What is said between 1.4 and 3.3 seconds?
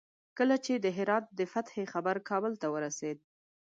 فتح خبر کابل ته ورسېد.